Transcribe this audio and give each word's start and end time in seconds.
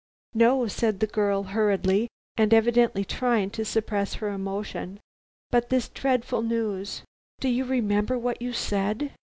"No," 0.33 0.65
said 0.65 0.99
the 0.99 1.05
girl 1.05 1.43
hurriedly 1.43 2.07
and 2.35 2.55
evidently 2.55 3.05
trying 3.05 3.51
to 3.51 3.63
suppress 3.63 4.15
her 4.15 4.29
emotion, 4.29 4.99
"but 5.51 5.69
this 5.69 5.89
dreadful 5.89 6.41
news! 6.41 7.03
Do 7.39 7.47
you 7.47 7.65
remember 7.65 8.17
what 8.17 8.41
you 8.41 8.51
said?" 8.51 9.11